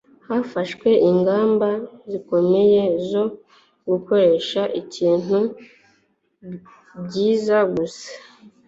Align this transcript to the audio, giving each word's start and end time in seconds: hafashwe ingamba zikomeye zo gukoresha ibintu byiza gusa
hafashwe 0.27 0.89
ingamba 1.09 1.69
zikomeye 2.11 2.81
zo 3.09 3.23
gukoresha 3.89 4.61
ibintu 4.81 5.39
byiza 7.05 7.57
gusa 7.75 8.09